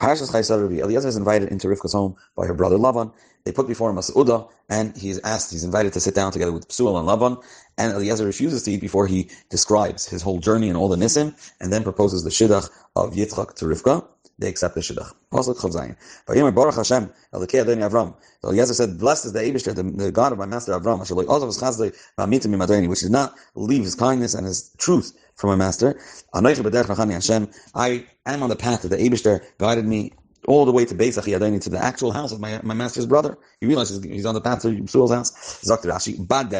[0.00, 3.12] Parshas Chayei Sarah Eliezer is invited into Rivka's home by her brother Lavan.
[3.44, 6.52] They put before him a Seudah, and he's asked, he's invited to sit down together
[6.52, 7.42] with Psuel and Lavan,
[7.78, 11.34] and Eliezer refuses to eat before he describes his whole journey and all the Nisim,
[11.60, 14.06] and then proposes the Shidduch of Yitzchak to Rivka.
[14.40, 15.12] They accept the Shidduch.
[15.32, 15.96] Pasuk Chav Zayin.
[16.26, 18.14] Vayimer Baruch Hashem, Elikei Adoni Avram.
[18.42, 21.14] So Eliezer said, blessed is the Abishter, the, the God of my master Avram, Asher
[21.28, 25.50] also was Chazdei Vamitim Mimadoni, which did not leave his kindness and his truth from
[25.50, 26.00] my master.
[26.32, 26.46] I am
[28.42, 30.12] on the path that the Abishter guided me
[30.48, 33.36] all the way to Beis Achiyadani, to the actual house of my, my master's brother.
[33.60, 35.60] He realizes he's on the path to Suel's house.
[35.62, 35.90] Dr.
[35.90, 36.50] Rashi, Bad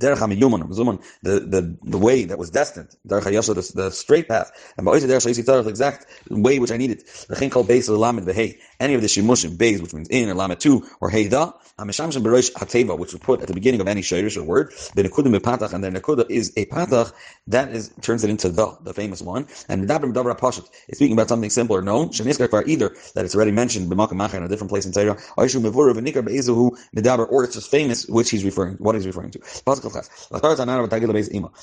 [0.00, 4.86] Derech, HaMiyuman, the, the, the way that was destined, Derech the, the straight path, and
[4.86, 7.04] Ba'oisi Derech HaYisi the exact way which I needed.
[7.28, 10.34] The Chin called Beis Lamed Behei, any of the Shimushim, Beis, which means in, or
[10.34, 13.88] Lamed 2, or hey Heida, Hameshamshim Berosh Hateva, which we put at the beginning of
[13.88, 17.12] any Shirish or word, the Nekudim Patach, and the Nekuda is a Patach,
[17.46, 21.14] that is, turns it into the, the famous one, and Medabrim Dabra Pashat is speaking
[21.14, 24.42] about something simple or known, Sheniskar Kvar either, that it's already mentioned, B'makam Macher in
[24.42, 28.30] a different place in Torah, Aishu Mevura V'nikar Be'ezuhu Medaber, or it's just famous, which
[28.30, 29.40] he's referring, what he's referring to.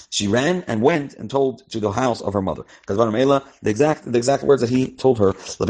[0.09, 2.63] She ran and went and told to the house of her mother.
[2.81, 5.65] Because the exact, the exact words that he told her, the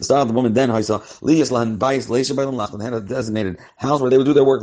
[0.00, 4.62] style of the woman then, had a designated house where they would do their work.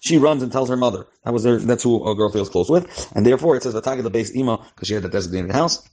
[0.00, 1.06] She runs and tells her mother.
[1.24, 3.10] That was their, that's who a girl feels close with.
[3.14, 5.88] And therefore it says the tag the base ima because she had a designated house.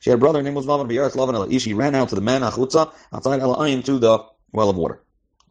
[0.00, 1.58] She had a brother named was.
[1.58, 5.02] She ran out to the man outside to the well of water.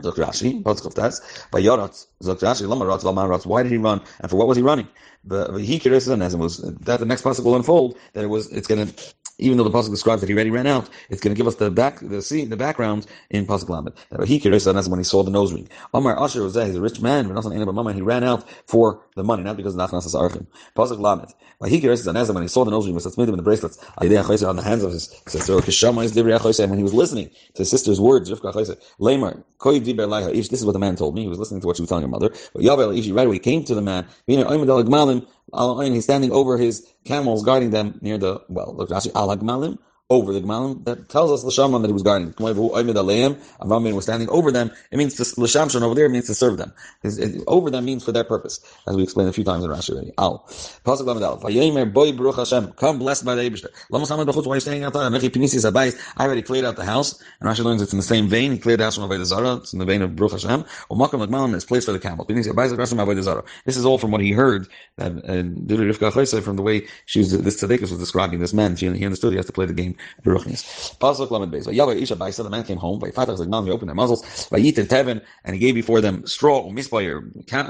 [0.02, 1.22] Zok Rashi, Pasuk Tes,
[1.52, 4.48] by Yoratz, Zok Rashi, Lama Ratz, Lama Ratz, why did he run, and for what
[4.48, 4.88] was he running?
[5.24, 5.78] The he
[6.40, 8.94] was that the next will unfold that it was it's to
[9.42, 11.56] even though the pasuk describes that he already ran out, it's going to give us
[11.56, 13.92] the back the scene the background in pasuk lamed.
[14.28, 15.68] He that's when he saw the nose ring.
[15.94, 16.66] Omar Asher was there.
[16.66, 19.76] He's a rich man, but not an He ran out for the money, not because
[19.76, 20.46] of nachnas archim.
[20.76, 21.34] Pasuk lamed.
[21.68, 24.92] He when he saw the nose ring was in the bracelets on the hands of
[24.92, 25.54] his sister.
[25.54, 28.32] Oh, and when he was listening to his sister's words,
[29.00, 31.22] Lamar, this is what the man told me.
[31.22, 32.30] He was listening to what she was telling her mother.
[32.54, 34.08] But Yavel right away came to the man,
[35.94, 38.74] he's standing over his camels, guarding them near the well.
[38.76, 39.32] Look, actually, al
[40.12, 42.34] over the Gemalim, that tells us Lashaman that he was guarding.
[42.34, 44.70] Avram was standing over them.
[44.92, 46.74] It means to Lashamshan over there means to serve them.
[47.48, 50.12] over them means for that purpose, as we explained a few times in Rashi already.
[50.18, 50.40] Al.
[50.86, 51.86] Pasuk Lamed Al.
[51.86, 52.74] Boy Baruch Hashem.
[52.74, 53.70] Come blessed by the Eibushter.
[53.90, 54.46] Lama Samad Bechutz.
[54.46, 55.12] Why are you standing outside?
[55.12, 55.98] Abayis.
[56.18, 57.22] I already cleared out the house.
[57.40, 58.52] And Rashi learns it's in the same vein.
[58.52, 59.56] He cleared the house from Avodah Zara.
[59.58, 60.64] It's in the vein of Baruch Hashem.
[60.92, 62.26] Umakam Lagmalim is place for the camel.
[62.26, 63.44] Pinisis Abayis Rashi Avodah Zara.
[63.66, 64.68] This is all from what he heard.
[64.98, 68.76] That uh, from the way she was, this tzaddikus was describing this man.
[68.76, 69.96] She, he understood he has to play the game.
[70.24, 70.98] Baruchnis.
[70.98, 71.72] Pasuk Lamed Beis.
[71.74, 73.00] Yahweh Isha Baisa, the man came home.
[73.00, 74.50] By Fatah Zagmalim, he opened their muzzles.
[74.50, 77.22] By Yitin Tevin, and he gave before them straw, umispayer,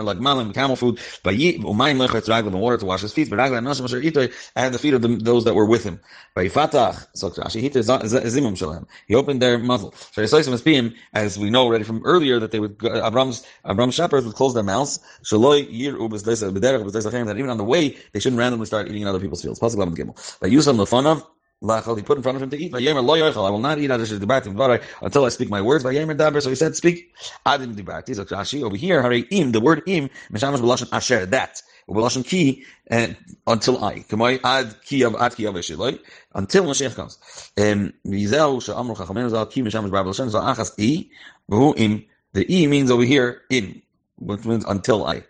[0.04, 1.00] like malim, camel food.
[1.24, 3.30] By Yit, umayim lechetz raglim, and water to wash his feet.
[3.30, 6.00] But raglim nashim asher itoy, and the feet of those that were with him.
[6.34, 8.88] By Fatah, so Rashi, he zimum shalem.
[9.08, 9.94] He opened their muzzle.
[11.14, 14.64] As we know already from earlier, that they would, Abram's, Abram's shepherds would close their
[14.64, 15.00] mouths.
[15.24, 19.20] Shaloi yir ubes that even on the way, they shouldn't randomly start eating in other
[19.20, 19.60] people's fields.
[19.60, 20.40] Pasuk Lamed Gimel.
[20.40, 21.26] By Yusam Lefanav,
[21.62, 22.74] Lachal, he put in front of him to eat.
[22.74, 22.80] I
[23.52, 25.84] will not eat until I speak my words.
[25.84, 27.14] So he said, speak.
[27.46, 28.16] Adim dibarti.
[28.16, 31.62] So Rashi over here, Hare im, the word im, meshamash b'lashon asher, that.
[31.88, 34.00] B'lashon ki, and until I.
[34.00, 36.00] Kamay ad ki of ad ki of Shiloi,
[36.34, 37.20] until Mashiach comes.
[37.58, 41.10] Um, Vizeu she'amru chachamenu zal ki meshamash bar b'lashon zal achas i,
[41.50, 42.06] v'hu im.
[42.34, 43.82] The E means over here in,
[44.18, 45.26] which means until I.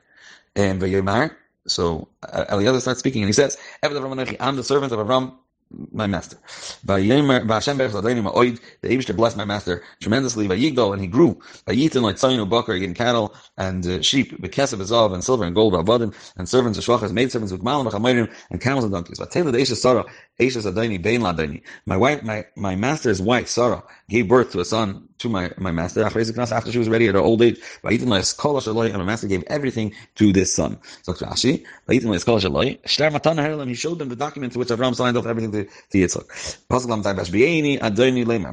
[0.56, 1.36] And v'yemar,
[1.68, 3.94] so uh, Eliezer starts speaking and he says, I'm
[4.56, 5.36] the servant of Avram
[5.92, 6.38] my master.
[6.84, 6.94] The
[8.84, 10.48] Abishter blessed my master tremendously.
[10.48, 11.40] Vayigdol, and he grew.
[11.68, 15.74] Vayitin like Tzayinu Bakar, getting cattle and uh, sheep, Bekesef Azav, and silver and gold,
[15.74, 17.88] Vadim, and servants of Shvachas, maid servants with Malam,
[18.50, 19.20] and camels and donkeys.
[19.20, 20.06] Vatela the Esha Sarah,
[20.40, 21.62] Esha Adoni, Bein Ladoni.
[21.86, 25.72] My wife, my, my master's wife, Sarah, gave birth to a son to my, my
[25.72, 27.60] master after she was ready at her old age.
[27.84, 30.80] And my master gave everything to this son.
[31.04, 31.64] So Rashi,
[33.68, 36.26] he showed them the documents which Avram signed off everything to, to Yitzchak.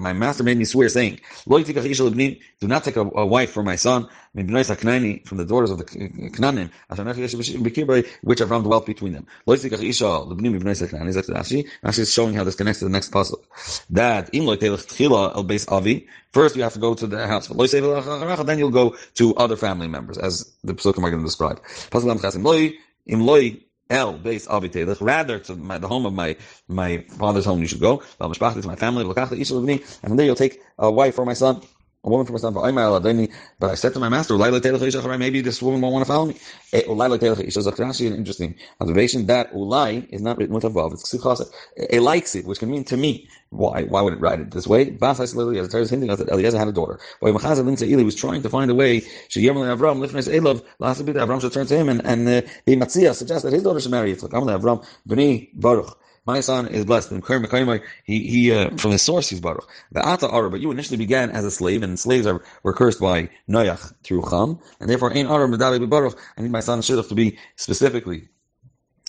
[0.01, 4.09] My master made me swear, saying, Do not take a, a wife for my son,
[4.35, 6.71] from the daughters of the Knanim,
[8.23, 9.27] which Avram dwelt between them.
[11.87, 13.43] Rashi is showing how this connects to the next puzzle.
[13.91, 14.31] That.
[16.33, 17.49] First, you have to go to the house.
[17.49, 21.61] Then you'll go to other family members, as the Pesukim are going to describe.
[23.91, 25.01] El base avitelech.
[25.01, 26.37] Rather to my, the home of my
[26.69, 28.03] my father's home, you should go.
[28.21, 31.63] My family, and from there you'll take a wife for my son.
[32.05, 35.93] A woman from a son, but I said to my master, maybe this woman won't
[35.95, 36.37] want to follow me.
[36.73, 40.93] Eh, Rashi an interesting observation that ulai is not written with a vav.
[40.93, 41.51] It's ksuchasa.
[41.77, 43.29] It eh, eh, likes it, which can mean to me.
[43.51, 43.83] Why?
[43.85, 44.91] Why would it write it this way?
[44.91, 46.99] Bas Torah is hinting us that Eliezer had a daughter.
[47.21, 49.01] Why Machazel was trying to find a way.
[49.29, 53.91] She Avram Avram should turn to him and and uh, suggests that his daughter should
[53.91, 54.31] marry Yitzchak.
[54.31, 55.99] Avram Bnei Baruch.
[56.29, 57.11] My son is blessed.
[58.05, 59.67] He, he uh, from his source he's baruch.
[59.93, 63.01] The ata ara, but you initially began as a slave, and slaves are, were cursed
[63.01, 66.19] by Noach through Cham, and therefore ain't arar baruch.
[66.37, 68.29] I need my son Shidduch to be specifically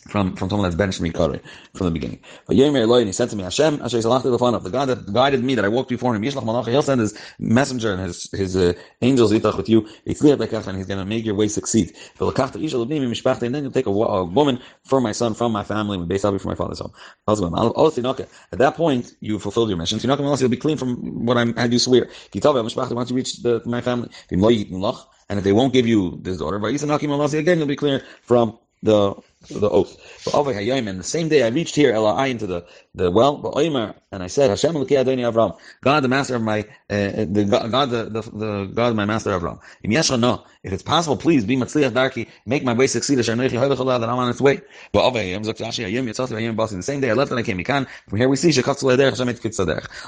[0.10, 1.40] from, from someone that's benched me from
[1.86, 2.20] the beginning.
[2.48, 5.66] But Yemer Eloi, he said to me, Hashem, Asher the God that guided me, that
[5.66, 9.32] I walked before him, Yishlach Malach, he'll send his messenger and his, his uh, angels
[9.32, 11.96] Yitach with you, and he's going to make your way succeed.
[12.20, 16.22] And then you'll take a, a woman for my son, from my family, and base
[16.22, 16.94] for my father's home.
[17.28, 20.00] At that point, you fulfilled your mission.
[20.04, 22.10] You'll be clean from what I had you swear.
[22.34, 27.58] Once you reach the, my family, and if they won't give you this daughter, again,
[27.60, 29.14] you'll be clear from the
[29.50, 29.98] the oath.
[30.26, 33.38] But over Hayyim, and the same day I reached here, Ella into the, the well,
[33.38, 37.46] but Oimer, and I said, Hashem Adoni Avram, God the master of my, uh, the
[37.72, 39.60] God the, the, the God my master Avram.
[39.84, 43.52] Im no, if it's possible, please be Matzliach Darki, make my way succeed, Asher Noichi
[43.52, 44.62] Hoylech that I'm on its way.
[44.92, 47.40] But over Hayyim, Zok Rashi Hayyim, Yitzhak Hayyim Basi, the same day I left and
[47.40, 49.60] I came, Mikan, from here we see, Shekatz Lederech, Hashem Et Kitz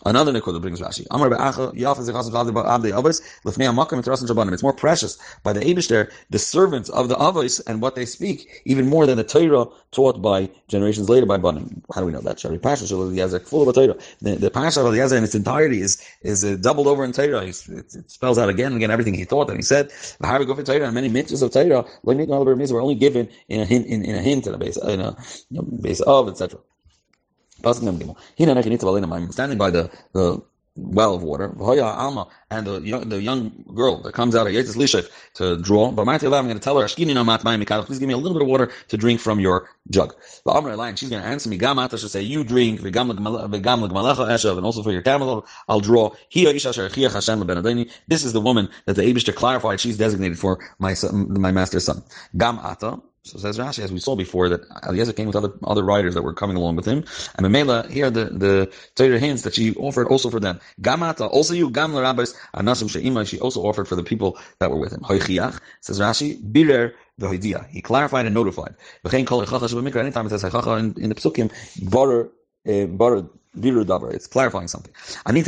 [0.05, 1.05] Another Nikud brings Rashi.
[1.11, 4.51] Amar Be'acha, Yaf Zechas Abdi Avos, Lefnei HaMakim Mitrasim Shabbanim.
[4.53, 8.61] It's more precious by the Abishter, the servants of the Avos, and what they speak,
[8.65, 11.83] even more than the Torah taught by generations later by Banim.
[11.93, 12.39] How do we know that?
[12.39, 13.90] Shari Pasha Shalom full of a Torah.
[14.21, 17.45] The, the Pasha of Eliezer in its entirety is is uh, doubled over in Torah.
[17.45, 19.91] It, it, spells out again and again everything he thought and he said.
[20.19, 22.95] The Harvey go for Torah and many mitzvahs of Torah, like all the were only
[22.95, 25.15] given in a hint, in, in a hint, in a base, in a
[25.49, 26.59] you know, base of, etc.
[27.63, 30.41] Standing by the, the
[30.75, 34.75] well of water, oh, and the young, the young girl that comes out of Yetis
[34.77, 38.41] Lishif to draw, but I'm going to tell her, please give me a little bit
[38.41, 40.15] of water to drink from your jug.
[40.45, 42.95] And she's going to answer me, Gamata should say, you drink, and
[44.65, 46.11] also for your camel, I'll draw.
[46.33, 46.65] This
[48.23, 52.01] is the woman that the Abishter clarified she's designated for my son, my master's son.
[52.37, 56.15] Gamata, so says Rashi, as we saw before, that Eliezer came with other other riders
[56.15, 57.03] that were coming along with him.
[57.35, 60.59] And Mamela, here the the Torah hints that she offered also for them.
[60.81, 64.79] Gamata, also you, Gam Rabbis, Anasim She'ima, she also offered for the people that were
[64.79, 65.01] with him.
[65.01, 67.67] Hoichiach, says Rashi, Birer v'hoidia.
[67.69, 68.73] He clarified and notified.
[69.05, 71.51] Anytime it says in, in the Psukim,
[71.91, 72.31] Barer,
[72.65, 74.93] Barer, it's clarifying something.
[75.25, 75.45] I need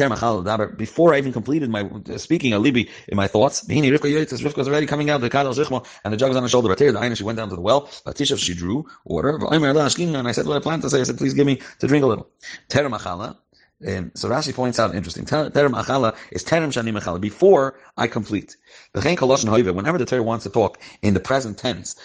[0.77, 3.63] before I even completed my uh, speaking alibi in my thoughts.
[3.65, 6.75] Rivka was already coming out the kadal and the jug was on her shoulder.
[6.75, 7.83] The she went down to the well.
[8.05, 9.39] Batishav she drew water.
[9.51, 12.03] And I said, "What I plan to say." I said, "Please give me to drink
[12.03, 12.29] a little."
[12.67, 13.37] Terem
[13.85, 15.25] um, so Rashi points out interesting.
[15.25, 18.55] Terem achala is terem shani achala before I complete.
[18.93, 21.95] Whenever the Torah wants to talk in the present tense,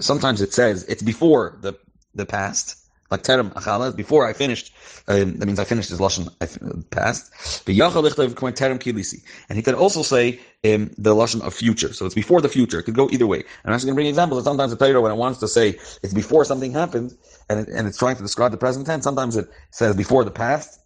[0.00, 1.74] sometimes it says it's before the
[2.18, 4.72] the past like terem achala, before I finished,
[5.08, 6.46] um, that means I finished his lashon, I
[6.94, 7.32] passed.
[7.64, 11.94] terem kilisi, and he could also say um, the lashon of future.
[11.94, 12.78] So it's before the future.
[12.80, 13.38] It could go either way.
[13.38, 14.44] And I'm just going to bring examples.
[14.44, 17.16] Sometimes the Torah, when it wants to say it's before something happened,
[17.48, 20.30] and it, and it's trying to describe the present tense, sometimes it says before the
[20.30, 20.78] past,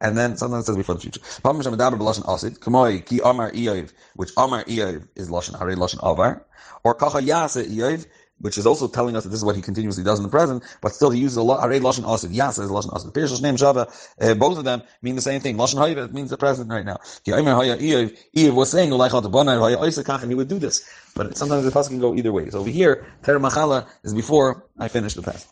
[0.00, 1.20] and then sometimes it says before the future.
[1.20, 1.44] Which
[4.38, 6.46] Amar Iyav is lashon Hare lashon Avar,
[6.82, 8.06] or Kacha Yasa Iyav,
[8.40, 10.62] which is also telling us that this is what he continuously does in the present,
[10.80, 13.12] but still he uses a lot, Arei Lashon Asid, Yas is Lashon Asid.
[13.12, 13.88] Pirush name Shava,
[14.20, 15.56] uh, both of them mean the same thing.
[15.56, 16.98] Lashon Hayiv, means the present right now.
[18.32, 20.88] Eve was saying, and he would do this.
[21.14, 22.50] But sometimes the pasuk can go either way.
[22.50, 25.48] So over here, Ter Machala is before I finish the past.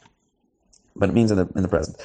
[0.94, 1.96] But it means in the, in the present.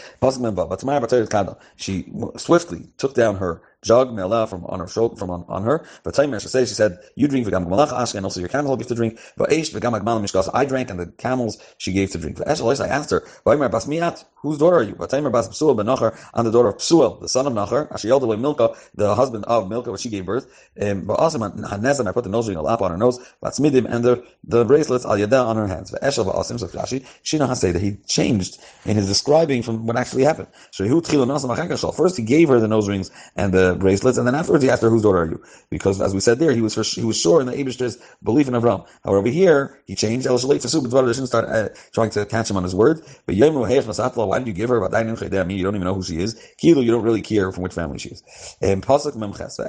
[1.77, 5.85] She swiftly took down her jug me'ala from on her shoulder, from on, on her.
[6.03, 8.75] But time she said, she said, you drink v'gam malach ashka, and also your camel
[8.77, 9.19] give to drink.
[9.37, 12.37] But eish v'gam agmal mishkas, I drank, and the camels she gave to drink.
[12.37, 14.95] But V'eshel I asked her, v'aymer bas miat, whose daughter are you?
[14.95, 17.91] V'taymer bas psuel ben Nachar, I'm the daughter of Psuel, the son of Nachar.
[17.91, 20.47] Ashiyel away Milka, the husband of Milka, which she gave birth.
[20.81, 23.19] Um, but also Hanezim, I put the nose ring, a lap on her nose.
[23.43, 25.91] V'atzmidim, and the, the bracelets al yada on her hands.
[25.91, 30.23] V'eshel v'asim, so Rashi, Shina Hasei, that he changed in his describing from what actually
[30.23, 30.47] happened.
[30.71, 34.69] So First he gave her the nose rings and the bracelets, and then afterwards he
[34.69, 35.41] asked her, whose daughter are you?
[35.69, 38.47] Because as we said there, he was for, he was sure in the Abishter's belief
[38.47, 38.87] in Avram.
[39.03, 40.27] However, here, he changed.
[40.27, 43.01] El Shalit Fasu, but didn't start uh, trying to catch him on his word.
[43.25, 44.95] But Yom why did you give her?
[44.95, 46.35] I mean, You don't even know who she is.
[46.61, 48.23] Kilu, you don't really care from which family she is.
[48.61, 49.59] And Pasuk Memches,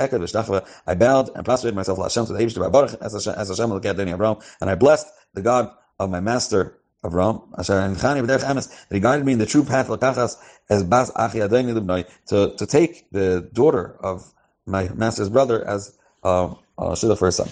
[0.86, 4.42] I bowed and prostrated myself to Hashem to the Abishter, as Hashem looked at Avram,
[4.60, 9.26] and I blessed the God of my master Avram, Asher and Chani B'derech Emes, guided
[9.26, 10.36] me in the true path Lakachas
[10.70, 14.32] as Bas Achi Adayni Libnoi, to to take the daughter of
[14.66, 16.46] my master's brother as uh,
[16.78, 17.48] uh, Shidduch for his son.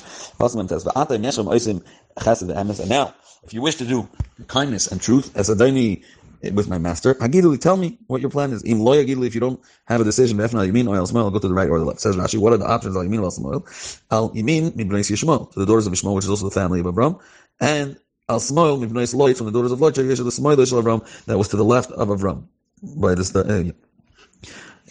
[2.81, 4.09] And now, if you wish to do
[4.47, 6.05] kindness and truth as Adayni
[6.53, 7.15] with my master.
[7.15, 8.63] Hagiduli, tell me what your plan is.
[8.65, 11.49] Im lo yagiduli, if you don't have a decision, not yamin or I'll go to
[11.49, 12.01] the right or the left.
[12.01, 12.97] Says Rashi, what are the options?
[12.97, 13.67] Al yamin or al
[14.11, 16.87] Al yamin mibnei Yishmael, to the daughters of Yishmael, which is also the family of
[16.87, 17.19] Abram,
[17.61, 17.99] and
[18.31, 21.49] al smoil mibnei Loit from the daughters of Loit, the smoil of Avram that was
[21.49, 22.45] to the left of Avram
[22.83, 23.35] by this.
[23.35, 23.73] Uh,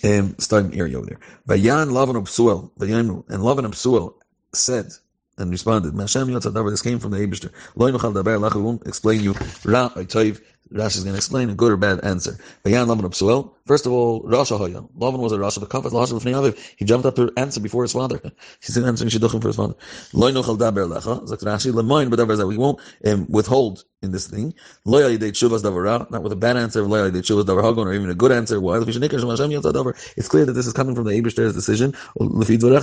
[0.04, 1.20] um, starting area over there.
[1.48, 4.14] Vayan Lavan of Psuel, and Lavan of Psuel
[4.54, 4.92] said
[5.38, 7.52] and responded, This came from the Abishter.
[7.76, 9.34] We won't explain you
[9.66, 9.90] Ra
[10.72, 12.38] Rashi is going to explain a good or bad answer.
[13.70, 14.82] First of all, Rasha Haya.
[14.98, 15.60] Lavan was a Rasha.
[15.60, 16.58] The Kafat Lasha Lefnei Aviv.
[16.78, 18.20] He jumped up to answer before his father.
[18.64, 19.76] He's answering Shidduchim for his father.
[20.12, 21.22] Loy Nochal Daber Lecha.
[21.28, 22.48] Zakt Rashi Lemoin B'Daber Zeh.
[22.48, 24.56] We won't um, withhold in this thing.
[24.86, 26.10] Loy Yidei Tshuvas Davara.
[26.10, 26.82] Not with a bad answer.
[26.82, 28.60] Loy Yidei Tshuvas Davar Hagon, or even a good answer.
[28.60, 28.80] Why?
[28.80, 31.92] It's clear that this is coming from the Abishter's decision.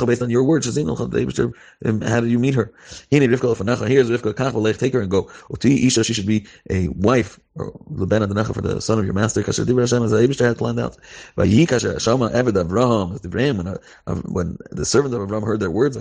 [0.07, 1.53] Based on your words, the
[1.85, 2.73] um, how did you meet her?
[3.11, 4.79] Here's Rivka.
[4.79, 5.29] Take her and go.
[5.65, 6.05] Isha.
[6.05, 9.43] She should be a wife or Leben Adonecha for the son of your master.
[9.43, 10.97] Kasher Hashem as the had planned out.
[11.37, 15.97] Vayi Kasher Shama Eved Avraham when, when the servant of Avraham heard their words,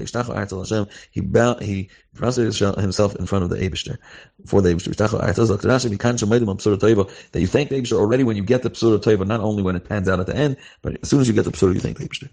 [1.11, 3.97] he bowed, he prostrated himself in front of the Abishter
[4.45, 4.95] for the Abishter.
[7.31, 9.75] That you thank the Abishter already when you get the Psura Toiva, not only when
[9.75, 11.79] it pans out at the end, but as soon as you get the Psura, you
[11.79, 12.23] thank the Abishter.